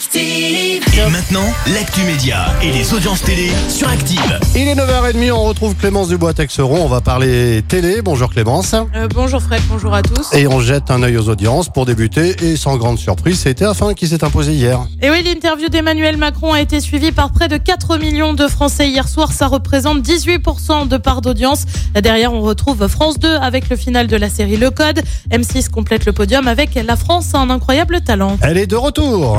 Active. 0.00 0.82
Et 0.96 1.10
maintenant, 1.10 1.44
l'actu 1.74 2.00
média 2.04 2.46
et 2.62 2.70
les 2.70 2.94
audiences 2.94 3.20
télé 3.20 3.50
sur 3.68 3.86
Active. 3.86 4.40
Il 4.56 4.66
est 4.66 4.74
9h30, 4.74 5.30
on 5.30 5.44
retrouve 5.44 5.74
Clémence 5.74 6.08
Dubois-Texeron. 6.08 6.84
On 6.84 6.88
va 6.88 7.02
parler 7.02 7.62
télé. 7.68 8.00
Bonjour 8.00 8.30
Clémence. 8.30 8.72
Euh, 8.72 9.08
bonjour 9.14 9.42
Fred, 9.42 9.60
bonjour 9.68 9.92
à 9.92 10.00
tous. 10.00 10.32
Et 10.32 10.46
on 10.46 10.60
jette 10.60 10.90
un 10.90 11.02
œil 11.02 11.18
aux 11.18 11.28
audiences 11.28 11.68
pour 11.68 11.84
débuter. 11.84 12.34
Et 12.42 12.56
sans 12.56 12.78
grande 12.78 12.98
surprise, 12.98 13.40
c'était 13.40 13.66
TF1 13.66 13.92
qui 13.92 14.08
s'est 14.08 14.24
imposé 14.24 14.54
hier. 14.54 14.80
Et 15.02 15.10
oui, 15.10 15.22
l'interview 15.22 15.68
d'Emmanuel 15.68 16.16
Macron 16.16 16.54
a 16.54 16.62
été 16.62 16.80
suivie 16.80 17.12
par 17.12 17.30
près 17.30 17.48
de 17.48 17.58
4 17.58 17.98
millions 17.98 18.32
de 18.32 18.48
Français 18.48 18.88
hier 18.88 19.06
soir. 19.06 19.32
Ça 19.32 19.48
représente 19.48 20.00
18% 20.00 20.88
de 20.88 20.96
part 20.96 21.20
d'audience. 21.20 21.66
Derrière, 22.00 22.32
on 22.32 22.40
retrouve 22.40 22.88
France 22.88 23.18
2 23.18 23.28
avec 23.28 23.68
le 23.68 23.76
final 23.76 24.06
de 24.06 24.16
la 24.16 24.30
série 24.30 24.56
Le 24.56 24.70
Code. 24.70 25.02
M6 25.30 25.68
complète 25.68 26.06
le 26.06 26.12
podium 26.12 26.48
avec 26.48 26.74
La 26.74 26.96
France 26.96 27.34
a 27.34 27.38
un 27.38 27.50
incroyable 27.50 28.00
talent. 28.00 28.38
Elle 28.40 28.56
est 28.56 28.66
de 28.66 28.76
retour. 28.76 29.36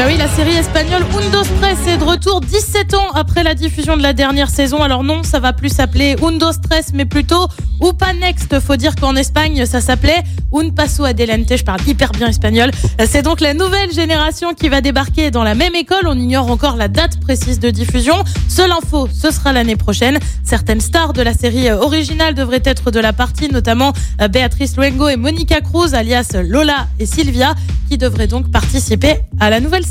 Ben 0.00 0.06
oui, 0.06 0.16
la 0.16 0.28
série 0.28 0.56
espagnole 0.56 1.02
Undo 1.14 1.44
Stress 1.44 1.86
est 1.86 1.98
de 1.98 2.04
retour 2.04 2.40
17 2.40 2.94
ans 2.94 3.10
après 3.14 3.42
la 3.42 3.54
diffusion 3.54 3.98
de 3.98 4.02
la 4.02 4.14
dernière 4.14 4.48
saison. 4.48 4.82
Alors 4.82 5.04
non, 5.04 5.22
ça 5.22 5.40
va 5.40 5.52
plus 5.52 5.68
s'appeler 5.68 6.16
Undo 6.22 6.52
Stress, 6.52 6.92
mais 6.94 7.04
plutôt 7.04 7.48
Upa 7.82 8.14
Next. 8.14 8.60
Faut 8.60 8.76
dire 8.76 8.94
qu'en 8.94 9.14
Espagne, 9.14 9.66
ça 9.66 9.82
s'appelait 9.82 10.22
Un 10.54 10.70
Paso 10.70 11.04
Adelante. 11.04 11.54
Je 11.54 11.64
parle 11.64 11.80
hyper 11.86 12.12
bien 12.12 12.28
espagnol. 12.28 12.70
C'est 13.06 13.20
donc 13.20 13.42
la 13.42 13.52
nouvelle 13.52 13.92
génération 13.92 14.54
qui 14.54 14.70
va 14.70 14.80
débarquer 14.80 15.30
dans 15.30 15.44
la 15.44 15.54
même 15.54 15.74
école. 15.74 16.06
On 16.06 16.18
ignore 16.18 16.50
encore 16.50 16.76
la 16.76 16.88
date 16.88 17.20
précise 17.20 17.60
de 17.60 17.68
diffusion. 17.68 18.14
Seule 18.48 18.72
info, 18.72 19.06
ce 19.12 19.30
sera 19.30 19.52
l'année 19.52 19.76
prochaine. 19.76 20.18
Certaines 20.44 20.80
stars 20.80 21.12
de 21.12 21.20
la 21.20 21.34
série 21.34 21.70
originale 21.70 22.34
devraient 22.34 22.62
être 22.64 22.90
de 22.90 23.00
la 23.00 23.12
partie, 23.12 23.50
notamment 23.52 23.92
Béatrice 24.30 24.78
Luengo 24.78 25.08
et 25.08 25.16
Monica 25.16 25.60
Cruz, 25.60 25.92
alias 25.92 26.36
Lola 26.42 26.86
et 26.98 27.04
Sylvia, 27.04 27.54
qui 27.90 27.98
devraient 27.98 28.28
donc 28.28 28.50
participer 28.50 29.16
à 29.40 29.50
la 29.50 29.60
nouvelle 29.60 29.84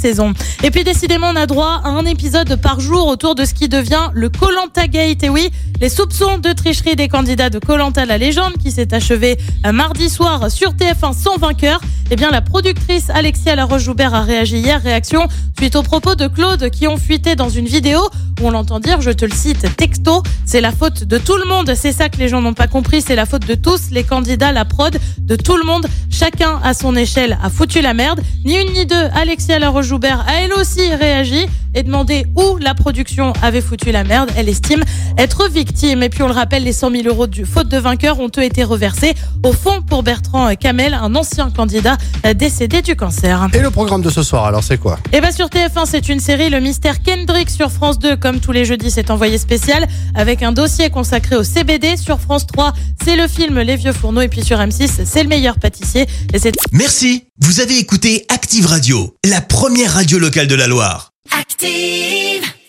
Et 0.63 0.71
puis 0.71 0.83
décidément, 0.83 1.27
on 1.33 1.35
a 1.35 1.45
droit 1.45 1.81
à 1.83 1.89
un 1.89 2.05
épisode 2.05 2.55
par 2.55 2.79
jour 2.79 3.07
autour 3.07 3.35
de 3.35 3.43
ce 3.43 3.53
qui 3.53 3.67
devient 3.67 4.09
le 4.13 4.29
Colanta 4.29 4.87
Gate. 4.87 5.23
Et 5.23 5.29
oui, 5.29 5.49
les 5.81 5.89
soupçons 5.89 6.37
de 6.37 6.53
tricherie 6.53 6.95
des 6.95 7.09
candidats 7.09 7.49
de 7.49 7.59
Colanta 7.59 8.05
la 8.05 8.17
légende 8.17 8.53
qui 8.61 8.71
s'est 8.71 8.93
achevé 8.93 9.37
mardi 9.73 10.09
soir 10.09 10.49
sur 10.49 10.73
TF1 10.73 11.13
sans 11.13 11.37
vainqueur. 11.37 11.81
Eh 12.11 12.15
bien, 12.15 12.31
la 12.31 12.41
productrice 12.41 13.09
Alexia 13.09 13.55
Laroche-Joubert 13.55 14.13
a 14.15 14.21
réagi 14.21 14.57
hier. 14.57 14.81
Réaction 14.81 15.27
suite 15.57 15.75
aux 15.75 15.83
propos 15.83 16.15
de 16.15 16.27
Claude 16.27 16.69
qui 16.69 16.87
ont 16.87 16.97
fuité 16.97 17.35
dans 17.35 17.49
une 17.49 17.65
vidéo 17.65 17.99
où 18.41 18.47
on 18.47 18.51
l'entend 18.51 18.79
dire, 18.79 19.01
je 19.01 19.11
te 19.11 19.25
le 19.25 19.31
cite, 19.31 19.75
texto, 19.75 20.23
c'est 20.45 20.61
la 20.61 20.71
faute 20.71 21.03
de 21.03 21.17
tout 21.17 21.35
le 21.35 21.47
monde. 21.47 21.73
C'est 21.75 21.91
ça 21.91 22.09
que 22.09 22.17
les 22.17 22.29
gens 22.29 22.41
n'ont 22.41 22.53
pas 22.53 22.67
compris. 22.67 23.01
C'est 23.01 23.15
la 23.15 23.25
faute 23.25 23.45
de 23.45 23.55
tous, 23.55 23.91
les 23.91 24.03
candidats, 24.03 24.51
la 24.51 24.65
prod, 24.65 24.97
de 25.19 25.35
tout 25.35 25.57
le 25.57 25.65
monde. 25.65 25.87
Chacun 26.09 26.59
à 26.63 26.73
son 26.73 26.95
échelle 26.95 27.37
a 27.41 27.49
foutu 27.49 27.81
la 27.81 27.93
merde. 27.93 28.21
Ni 28.43 28.59
une 28.59 28.73
ni 28.73 28.85
deux, 28.85 29.05
Alexia 29.13 29.59
Laroche-Joubert 29.59 30.25
a 30.27 30.41
elle 30.41 30.53
aussi 30.53 30.93
réagi 30.95 31.45
et 31.73 31.83
demandé 31.83 32.25
où 32.35 32.57
la 32.57 32.73
production 32.73 33.33
avait 33.41 33.61
foutu 33.61 33.91
la 33.91 34.03
merde. 34.03 34.29
Elle 34.35 34.49
estime 34.49 34.83
être 35.17 35.49
victime. 35.49 36.03
Et 36.03 36.09
puis 36.09 36.23
on 36.23 36.27
le 36.27 36.33
rappelle, 36.33 36.63
les 36.63 36.73
100 36.73 36.91
000 36.91 37.03
euros 37.07 37.27
du 37.27 37.45
faute 37.45 37.69
de 37.69 37.77
vainqueur 37.77 38.19
ont 38.19 38.29
eux 38.37 38.43
été 38.43 38.63
reversés 38.63 39.13
au 39.43 39.53
fond 39.53 39.81
pour 39.81 40.03
Bertrand 40.03 40.53
Camel, 40.55 40.93
un 40.93 41.15
ancien 41.15 41.49
candidat 41.51 41.97
décédé 42.35 42.81
du 42.81 42.95
cancer. 42.95 43.47
Et 43.53 43.59
le 43.59 43.71
programme 43.71 44.01
de 44.01 44.09
ce 44.09 44.23
soir, 44.23 44.45
alors 44.45 44.63
c'est 44.63 44.77
quoi? 44.77 44.99
Et 45.13 45.21
bien 45.21 45.31
sur 45.31 45.47
TF1, 45.47 45.85
c'est 45.85 46.09
une 46.09 46.19
série, 46.19 46.49
le 46.49 46.59
mystère 46.59 47.01
Kendrick 47.01 47.49
sur 47.49 47.71
France 47.71 47.99
2, 47.99 48.15
comme 48.17 48.39
tous 48.39 48.51
les 48.51 48.65
jeudis, 48.65 48.91
c'est 48.91 49.11
envoyé 49.11 49.37
spécial 49.37 49.87
avec 50.15 50.43
un 50.43 50.51
dossier 50.51 50.89
consacré 50.89 51.35
au 51.35 51.43
CBD. 51.43 51.97
Sur 51.97 52.19
France 52.19 52.47
3, 52.47 52.73
c'est 53.03 53.15
le 53.15 53.27
film 53.27 53.59
Les 53.59 53.75
Vieux 53.75 53.93
Fourneaux. 53.93 54.21
Et 54.21 54.27
puis 54.27 54.43
sur 54.43 54.57
M6, 54.57 55.05
c'est 55.05 55.23
le 55.23 55.29
meilleur 55.29 55.59
pâtissier. 55.59 56.07
Et 56.33 56.39
c'est 56.39 56.53
Merci. 56.71 57.25
Vous 57.41 57.61
avez 57.61 57.77
écouté 57.77 58.25
Active 58.29 58.65
Radio, 58.65 59.15
la 59.25 59.41
première 59.41 59.93
radio 59.93 60.19
locale 60.19 60.47
de 60.47 60.55
la 60.55 60.67
Loire. 60.67 61.08
Active. 61.31 62.55